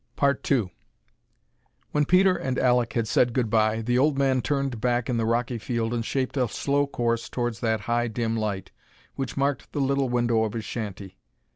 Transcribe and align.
II 0.49 0.73
When 1.91 2.05
Peter 2.05 2.35
and 2.35 2.57
Alek 2.57 2.93
had 2.93 3.07
said 3.07 3.33
good 3.33 3.51
bye, 3.51 3.83
the 3.83 3.99
old 3.99 4.17
man 4.17 4.41
turned 4.41 4.81
back 4.81 5.11
in 5.11 5.17
the 5.17 5.27
rocky 5.27 5.59
field 5.59 5.93
and 5.93 6.03
shaped 6.03 6.35
a 6.37 6.47
slow 6.47 6.87
course 6.87 7.29
towards 7.29 7.59
that 7.59 7.81
high 7.81 8.07
dim 8.07 8.35
light 8.35 8.71
which 9.13 9.37
marked 9.37 9.71
the 9.73 9.79
little 9.79 10.09
window 10.09 10.43
of 10.43 10.53
his 10.53 10.65
shanty. 10.65 11.19